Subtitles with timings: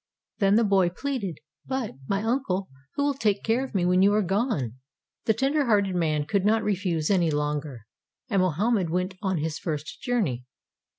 [0.39, 4.15] Then the boy pleaded, "But, my uncle, who will take care of me when you
[4.15, 4.77] are gone?"
[5.25, 7.85] The tender hearted man could not refuse any longer,
[8.27, 10.43] and Mohammed went on his first journey.